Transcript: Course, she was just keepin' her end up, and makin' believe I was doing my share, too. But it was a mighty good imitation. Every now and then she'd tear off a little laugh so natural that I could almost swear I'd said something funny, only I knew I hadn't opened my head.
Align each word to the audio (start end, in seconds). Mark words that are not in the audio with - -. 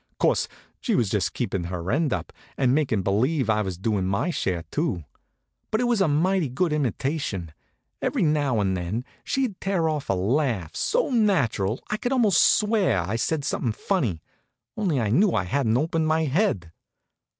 Course, 0.19 0.47
she 0.79 0.95
was 0.95 1.11
just 1.11 1.35
keepin' 1.35 1.65
her 1.65 1.91
end 1.91 2.11
up, 2.11 2.33
and 2.57 2.73
makin' 2.73 3.03
believe 3.03 3.51
I 3.51 3.61
was 3.61 3.77
doing 3.77 4.05
my 4.07 4.31
share, 4.31 4.63
too. 4.71 5.03
But 5.69 5.79
it 5.79 5.83
was 5.83 6.01
a 6.01 6.07
mighty 6.07 6.49
good 6.49 6.73
imitation. 6.73 7.53
Every 8.01 8.23
now 8.23 8.59
and 8.59 8.75
then 8.75 9.05
she'd 9.23 9.61
tear 9.61 9.87
off 9.87 10.09
a 10.09 10.13
little 10.13 10.33
laugh 10.33 10.75
so 10.75 11.11
natural 11.11 11.75
that 11.75 11.83
I 11.91 11.97
could 11.97 12.13
almost 12.13 12.43
swear 12.43 13.01
I'd 13.01 13.19
said 13.19 13.45
something 13.45 13.73
funny, 13.73 14.23
only 14.75 14.99
I 14.99 15.11
knew 15.11 15.33
I 15.33 15.43
hadn't 15.43 15.77
opened 15.77 16.07
my 16.07 16.23
head. 16.25 16.71